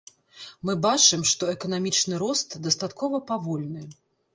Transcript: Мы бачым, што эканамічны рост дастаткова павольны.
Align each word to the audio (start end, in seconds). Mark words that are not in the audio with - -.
Мы 0.69 0.75
бачым, 0.85 1.27
што 1.33 1.51
эканамічны 1.55 2.15
рост 2.27 2.59
дастаткова 2.67 3.25
павольны. 3.33 3.89